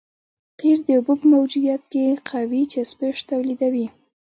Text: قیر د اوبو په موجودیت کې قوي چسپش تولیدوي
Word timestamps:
قیر 0.59 0.79
د 0.87 0.89
اوبو 0.97 1.13
په 1.19 1.25
موجودیت 1.35 1.81
کې 1.91 2.05
قوي 2.29 2.61
چسپش 2.73 3.17
تولیدوي 3.29 3.87